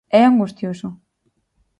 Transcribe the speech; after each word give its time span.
É 0.19 0.21
angustioso. 0.25 0.87